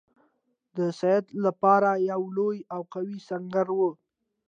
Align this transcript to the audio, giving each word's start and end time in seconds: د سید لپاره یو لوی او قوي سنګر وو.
د 0.77 0.79
سید 0.99 1.25
لپاره 1.45 1.89
یو 2.11 2.21
لوی 2.37 2.57
او 2.73 2.81
قوي 2.93 3.17
سنګر 3.29 3.67
وو. 3.77 3.91